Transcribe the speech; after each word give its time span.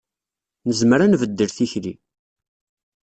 Nezmer 0.67 0.99
ad 1.01 1.09
nbeddel 1.11 1.49
tikli. 1.57 1.93